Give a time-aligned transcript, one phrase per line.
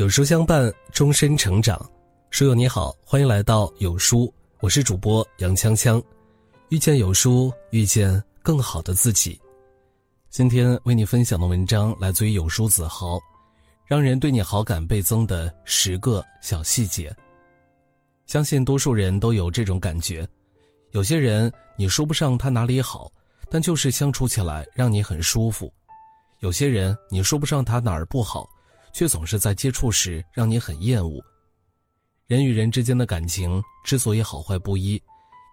[0.00, 1.78] 有书相伴，终身成长。
[2.30, 6.02] 书友你好，欢迎来到有书，我是主播杨锵锵。
[6.70, 8.10] 遇见有书，遇见
[8.42, 9.38] 更好的自己。
[10.30, 13.20] 今天为你分享的文章来自于有书子豪，
[13.84, 17.14] 让人对你好感倍增的十个小细节。
[18.24, 20.26] 相信多数人都有这种感觉，
[20.92, 23.12] 有些人你说不上他哪里好，
[23.50, 25.70] 但就是相处起来让你很舒服；
[26.38, 28.48] 有些人你说不上他哪儿不好。
[28.92, 31.22] 却总是在接触时让你很厌恶。
[32.26, 35.02] 人与人之间的感情之所以好坏不一，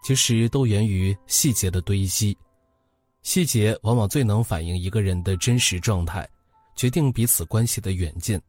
[0.04, 2.38] 其实都源于细节的堆积。
[3.24, 6.28] 细节往往最能反映一个人的真实状态，
[6.76, 8.40] 决定彼此关系的远近。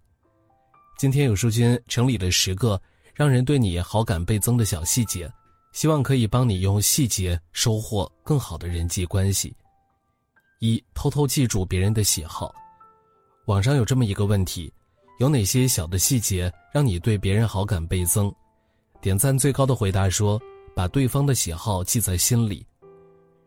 [0.99, 2.81] 今天有书君整理了十个
[3.15, 5.33] 让人对你好感倍增的小细节，
[5.73, 9.57] 希望可以帮你用细节收获更好的人际关系。
[10.61, 12.55] 一、偷偷记住别人的喜好。
[13.49, 14.71] 网上有这么一个问题。
[15.19, 18.31] 有哪些小的细节让你对别人好感倍增？
[19.01, 20.39] 点赞最高的回答说
[20.77, 22.65] ：“把对方的喜好记在心里。”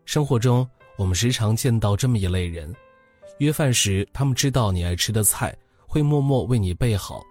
[0.04, 2.74] 生活中，我们时常见到这么一类人：
[3.38, 7.22] 约饭时，他们知道你爱吃的菜，会默默为你备好；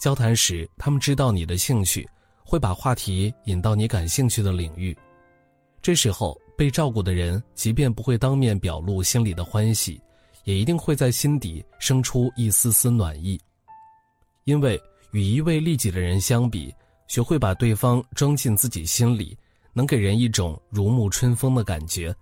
[0.00, 2.08] 交谈时，他们知道你的兴趣，
[2.42, 4.96] 会把话题引到你感兴趣的领域。
[5.82, 10.00] 这时候，被照顾的人，即便不会当面表露心里的欢喜，
[10.48, 13.38] 也一定会在心底生出一丝丝暖意。
[14.44, 16.74] 因为与一味利己的人相比，
[17.06, 19.36] 学会把对方装进自己心里，
[19.74, 22.16] 能给人一种如沐春风的感觉。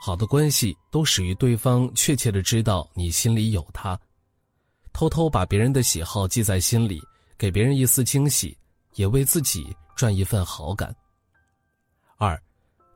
[0.00, 3.98] 好的关系都始于对方确切的知道你心里有他。
[4.92, 7.02] 偷偷把别人的喜好记在心里，
[7.36, 8.56] 给别人一丝惊喜，
[8.94, 10.94] 也为自己赚一份好感。
[12.16, 12.40] 二，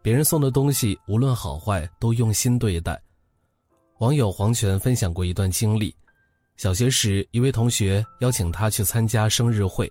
[0.00, 3.03] 别人送的东西无论好坏都用心对待。
[3.98, 5.92] 网友黄泉分享过一段经历。
[6.56, 9.91] 小学时，一位同学邀请他去参加生日会。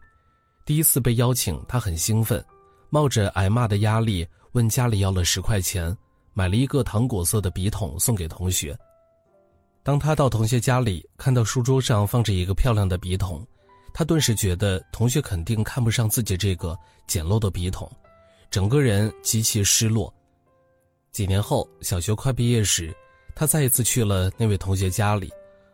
[0.66, 2.44] 第一次被邀请，他很兴奋，
[2.90, 5.95] 冒着挨骂的压力问家里要了十块钱，
[6.34, 8.78] 买了一个糖果色的笔筒送给同学。
[9.84, 13.45] 当他到同学家里，看到书桌上放着一个漂亮的笔筒，
[13.94, 17.91] 他顿时觉得同学肯定看不上自己这个简陋的笔筒，
[18.50, 20.13] 整个人极其失落。
[21.12, 22.95] 几年后，小学快毕业时，
[23.40, 25.31] 他再一次去了那位同学家里。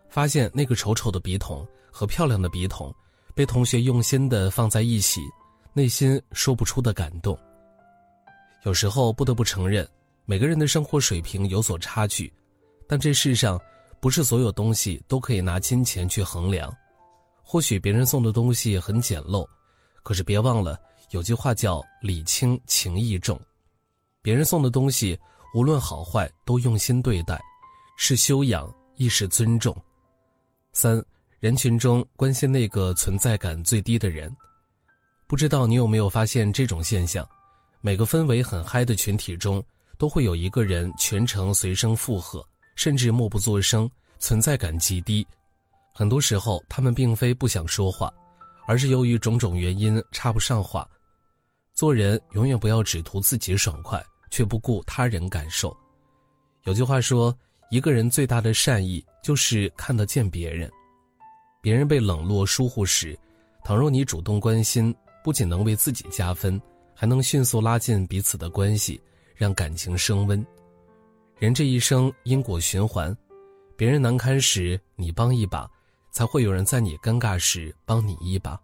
[0.09, 2.93] 发现那个丑丑的笔筒和漂亮的笔筒，
[3.33, 5.21] 被同学用心的放在一起，
[5.73, 7.35] 内心说不出的感动。
[8.63, 9.89] 有时候不得不承认，
[10.25, 12.31] 每个人的生活水平有所差距，
[12.87, 13.59] 但这世上
[13.99, 16.71] 不是所有东西都可以拿金钱去衡量。
[17.41, 19.43] 或许别人送的东西很简陋，
[20.03, 23.41] 可是别忘了有句话叫“礼轻情意重”，
[24.21, 25.19] 别人送的东西
[25.55, 27.41] 无论好坏都用心对待，
[27.95, 29.75] 是修养亦是尊重。
[30.71, 31.03] 三，
[31.39, 34.35] 人群中关心那个存在感最低的人，
[35.27, 37.27] 不知道你有没有发现这种现象？
[37.81, 39.63] 每个氛围很嗨的群体中，
[39.97, 42.43] 都会有一个人全程随声附和，
[42.75, 43.89] 甚至默不作声，
[44.19, 45.25] 存在感极低。
[45.93, 48.11] 很多时候，他们并非不想说话，
[48.65, 50.89] 而是由于种种原因插不上话。
[51.73, 55.75] 做人永远不要只图自己爽快，却不顾他人感受。
[56.63, 57.35] 有句话说。
[57.73, 60.71] 一个人最大的善意就是看得见别人，
[61.59, 63.17] 别人被冷落疏忽时，
[63.63, 66.61] 倘若你主动关心，不仅能为自己加分，
[66.93, 69.01] 还能迅速拉近彼此的关系，
[69.35, 70.45] 让感情升温。
[71.39, 73.17] 人这一生因果循环，
[73.75, 75.67] 别人难堪时你帮一把，
[76.11, 78.55] 才会有人在你尴尬时帮你一把。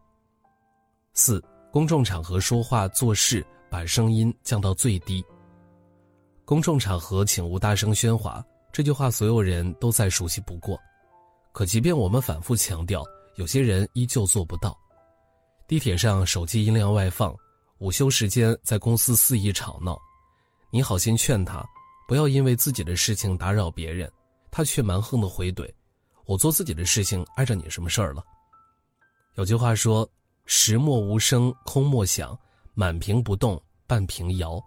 [1.15, 5.25] 四，公众场合说话做事，把声音降到最低。
[6.45, 8.45] 公众场合请勿大声喧哗。
[8.71, 10.79] 这句话所有人都再熟悉不过，
[11.51, 13.03] 可即便我们反复强调，
[13.35, 14.77] 有些人依旧做不到。
[15.67, 17.35] 地铁上手机音量外放，
[17.79, 19.99] 午休时间在公司肆意吵闹，
[20.71, 21.65] 你好心劝他
[22.07, 24.11] 不要因为自己的事情打扰别人，
[24.51, 25.67] 他却蛮横的回怼
[26.25, 28.23] ：“我做自己的事情，碍着你什么事儿了？”
[29.35, 30.09] 有句话说
[30.45, 32.37] ：“石墨无声空莫响，
[32.73, 34.59] 满屏不动半屏摇。”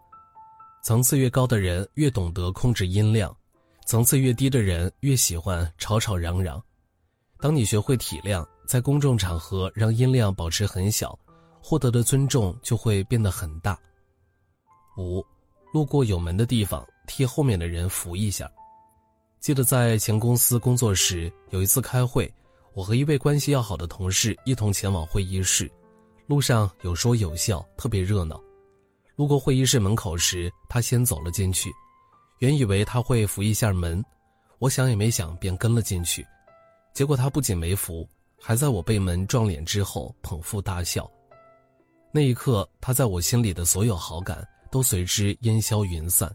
[0.83, 3.35] 层次越高的人越懂得控制音量。
[3.85, 6.63] 层次越低的人越喜欢吵吵嚷嚷。
[7.39, 11.19] 当你学会体谅，在公众场合让音量保持很小，
[11.61, 13.79] 获得的尊重就会变得很大。
[14.97, 15.25] 五，
[15.73, 18.51] 路过有门的地方，替后面的人扶一下。
[19.41, 22.33] 记得在前公司工作时，有一次开会，
[22.75, 25.71] 我和一位关系要好的同事一同前往会议室，
[26.29, 28.41] 路上有说有笑，特别热闹。
[29.17, 31.71] 路过会议室门口时，他先走了进去。
[32.43, 34.05] 原以为他会扶一下门，
[34.59, 36.27] 我想也没想便跟了进去，
[36.93, 38.05] 结果他不仅没扶，
[38.37, 41.09] 还在我被门撞脸之后捧腹大笑。
[42.11, 46.35] 那一刻，他在我心里的所有好感都随之烟消云散。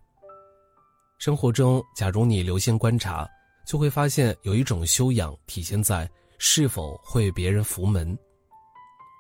[1.18, 3.30] 生活中，假如你留心观察，
[3.66, 8.18] 就会发现有一种修养体现在是否会别人扶门。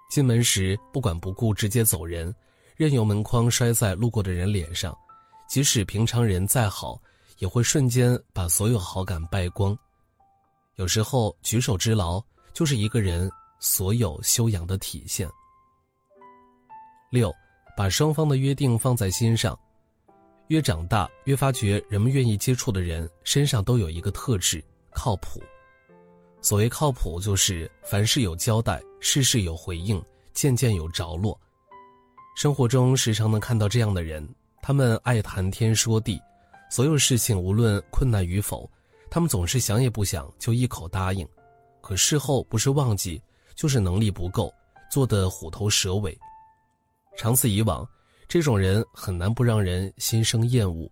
[0.09, 2.33] 进门时不管不顾直接走人，
[2.77, 4.97] 任由门框摔在路过的人脸上，
[5.47, 7.01] 即使平常人再好，
[7.39, 9.77] 也会瞬间把所有好感败光。
[10.75, 12.23] 有时候举手之劳
[12.53, 15.27] 就是一个人所有修养的体现。
[17.09, 17.33] 六，
[17.75, 19.57] 把双方的约定放在心上。
[20.49, 25.41] 越长大，越发觉人们愿意接触的人身上都有一个特质：靠谱。
[26.41, 30.01] 所谓靠谱，就是凡事有交代，事事有回应，
[30.33, 31.37] 件件有着落。
[32.35, 34.25] 生活中时常能看到这样的人，
[34.67, 36.21] 他们爱谈天说地，
[36.69, 38.69] 所有事情无论困难与否，
[39.09, 41.25] 他们总是想也不想就一口答应。
[41.79, 43.21] 可事后不是忘记，
[43.55, 44.53] 就是能力不够，
[44.91, 46.19] 做得虎头蛇尾。
[47.15, 47.87] 长此以往，
[48.27, 50.91] 这种人很难不让人心生厌恶。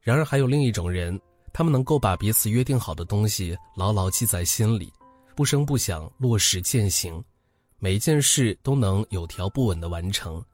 [0.00, 1.16] 然而，还有另一种人，
[1.52, 4.92] 他们能够把彼此约定好的东西牢牢记在心里，
[5.36, 7.22] 不声不响落实践行，
[7.78, 10.44] 每一件事都能有条不紊地完成。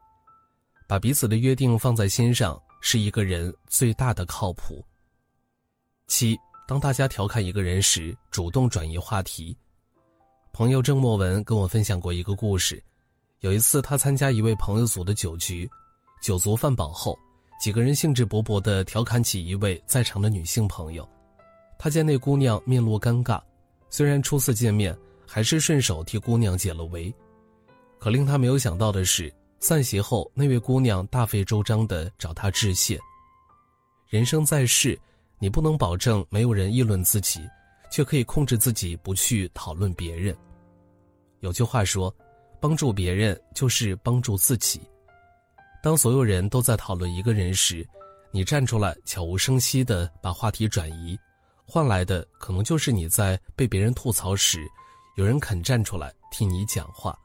[0.89, 4.83] 把彼此的约定放在心上，是一个人最大的靠谱。
[6.07, 6.35] 七，
[6.67, 9.55] 当大家调侃一个人时，主动转移话题。
[10.51, 12.83] 朋友郑默文跟我分享过一个故事。
[13.41, 15.69] 有一次，他参加一位朋友组的酒局，
[16.23, 17.19] 酒足饭饱后，
[17.61, 21.07] 几个人兴致勃勃地调侃起一位在场的女性朋友。
[21.79, 23.39] 他见那姑娘面露尴尬，
[23.91, 27.15] 虽然初次见面，还是顺手替姑娘解了围。
[27.99, 32.99] 可令他没有想到的是，散席后，那位姑娘大费周章地找他致谢。
[34.09, 34.99] 人生在世，
[35.39, 37.41] 你不能保证没有人议论自己，
[37.91, 40.37] 却可以控制自己不去讨论别人。
[41.41, 42.15] 有句话说。
[42.61, 44.81] 帮助别人就是帮助自己。
[45.81, 47.89] 当所有人都在讨论一个人时，
[48.33, 51.17] 你站出来悄无声息地把话题转移，
[51.65, 54.67] 换来的可能就是你在被别人吐槽时，
[55.15, 57.17] 有人肯站出来替你讲话。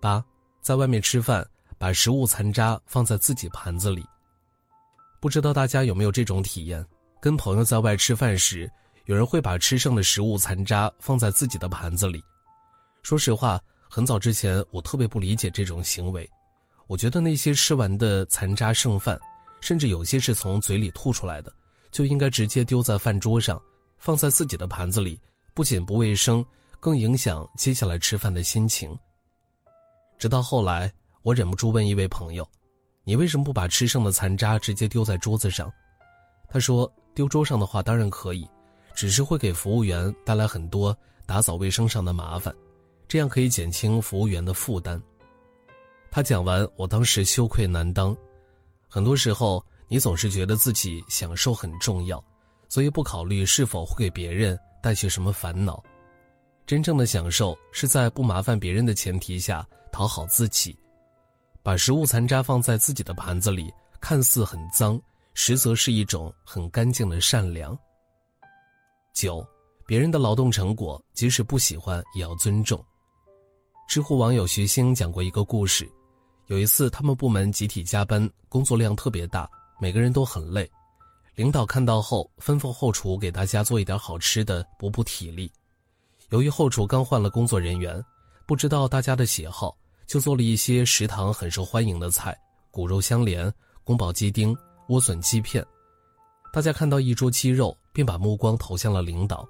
[0.00, 0.24] 八，
[0.60, 1.46] 在外面吃饭，
[1.78, 4.04] 把食物残渣放在自己盘子里。
[5.20, 6.84] 不知道大家有没有这种体验？
[7.20, 8.70] 跟朋友在外吃饭时，
[9.06, 12.22] 有人会把吃剩的食物残渣放在自己的盘子里。
[13.02, 13.60] 说实话。
[13.90, 16.28] 很早之前，我特别不理解这种行为。
[16.88, 19.18] 我觉得那些吃完的残渣剩饭，
[19.62, 21.50] 甚至有些是从嘴里吐出来的，
[21.90, 23.58] 就应该直接丢在饭桌上，
[23.96, 25.18] 放在自己的盘子里，
[25.54, 26.44] 不仅不卫生，
[26.78, 28.94] 更影响接下来吃饭的心情。
[30.18, 30.92] 直到后来，
[31.22, 32.46] 我忍不住问一位朋友
[33.04, 35.72] ：“你为什么不把吃剩的残渣直接丢在桌子上？”
[36.50, 38.48] 他说：“丢桌上的话当然可以，
[38.94, 42.54] 只是会给服务员带来很多打扫卫生上的麻烦。”
[43.06, 45.00] 这样可以减轻服务员的负担。
[46.10, 48.14] 他讲完，我当时羞愧难当。
[48.86, 52.22] 很多时候，你总是觉得自己享受很重要，
[52.68, 55.82] 所以不考虑是否会给别人带去什么烦恼。
[56.66, 60.76] 真正的享受是在不麻烦别人的前提下讨好自己。
[61.62, 65.00] 把食物残渣放在自己的盘子里，看似很脏，
[65.34, 67.78] 实则是一种很干净的善良。
[69.12, 69.46] 九，
[69.86, 72.82] 别人的劳动成果，即使不喜欢，也要尊重。
[73.88, 75.90] 知乎网友徐星讲过一个故事，
[76.46, 80.70] 有一次他们部门集体加班，工作量特别大，每个人都很累。
[81.34, 85.50] 领导看到后，吩咐后厨给大家做一点好吃的，补补体力。
[86.30, 88.02] 由于后厨刚换了工作人员，
[88.46, 89.76] 不知道大家的喜好，
[90.08, 92.34] 就做了一些食堂很受欢迎的菜：
[92.70, 93.52] 骨肉相连、
[93.84, 94.56] 宫保鸡丁、
[94.88, 95.64] 莴笋鸡片。
[96.50, 99.46] 大家看到一桌鸡肉，便把目光投向了领导，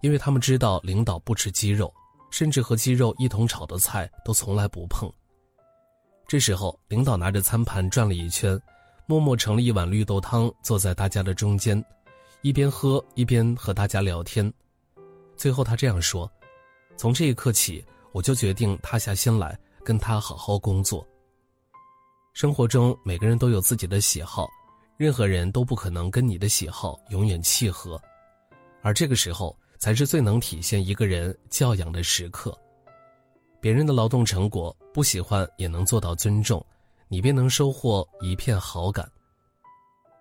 [0.00, 1.92] 因为他们知道领导不吃鸡肉。
[2.30, 5.10] 甚至和鸡肉一同炒的菜都从来不碰。
[6.26, 8.60] 这时候，领导拿着餐盘转了一圈，
[9.06, 11.82] 默默盛了一碗绿豆汤，坐在大家的中间，
[12.42, 14.52] 一边喝一边和大家聊天。
[15.38, 16.30] 最后，他这样说
[16.98, 21.06] ：“从这一刻起，我就决定塌下心来跟他好好工作。”
[22.34, 24.46] 生活中，每个人都有自己的喜好，
[24.98, 27.98] 任何人都不可能跟你的喜好永远契合，
[28.82, 29.56] 而这个时候。
[29.80, 32.52] 才是最能体现一个人教养的时刻。
[33.60, 36.66] 别人的劳动成果不喜欢也能做到尊重，
[37.06, 39.08] 你便能收获一片好感。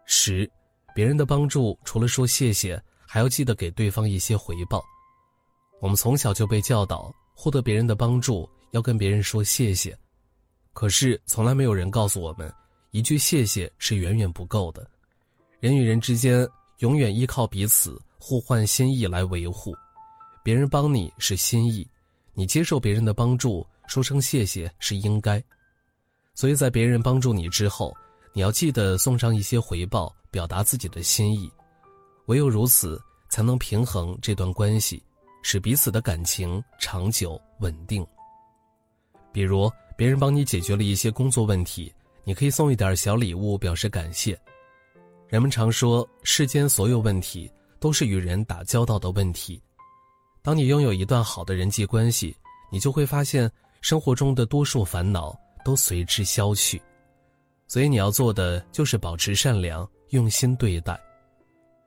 [0.06, 0.48] 十，
[0.94, 4.80] 别人的帮助除了说谢谢，还要记得给对方一些回报。
[5.82, 9.98] 我们从小就被教导，获得别人的帮助要跟别人说谢谢，
[10.74, 12.54] 可是从来没有人告诉我们，
[12.92, 14.88] 一句谢谢是远远不够的。
[15.60, 16.48] 人与人之间
[16.80, 18.02] 永远依靠彼此。
[18.20, 19.74] 互换心意来维护，
[20.44, 21.88] 别人帮你是心意，
[22.34, 25.42] 你接受别人的帮助，说声谢谢是应该。
[26.34, 27.96] 所以在别人帮助你之后，
[28.34, 31.50] 你要记得送上一些回报，表达自己的心意。
[32.26, 35.02] 唯有如此，才能平衡这段关系，
[35.44, 38.06] 使彼此的感情长久稳定。
[39.38, 44.36] 比如，别人帮你解决了一些工作问题，你可以送一点小礼物表示感谢。
[45.28, 47.48] 人们常说，世间所有问题
[47.80, 49.62] 都是与人打交道的问题。
[50.42, 52.36] 当你拥有一段好的人际关系，
[52.72, 53.48] 你就会发现
[53.80, 55.40] 生活中的多数烦恼。
[55.64, 56.82] 都随之消去，
[57.68, 60.98] 所以你要做的就是保持善良，用心对待。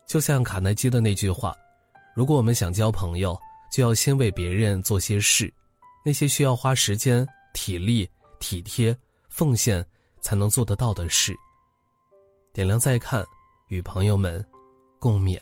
[0.07, 1.57] 就像卡耐基的那句话
[2.15, 3.37] ：“如果我们想交朋友，
[3.73, 5.51] 就要先为别人做些事，
[6.05, 8.97] 那些需要花时间、体力、体贴、
[9.29, 9.85] 奉献
[10.21, 11.35] 才能做得到的事。”
[12.53, 13.25] 点亮再看，
[13.69, 14.45] 与朋友们
[14.99, 15.41] 共勉。